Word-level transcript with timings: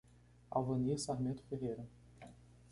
Alvanir 0.51 0.97
Sarmento 0.97 1.43
Ferreira 1.47 1.85